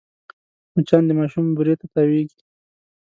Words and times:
مچان 0.73 1.03
د 1.07 1.11
ماشوم 1.19 1.45
بوري 1.55 1.73
ته 1.79 1.85
تاوېږي 1.93 2.39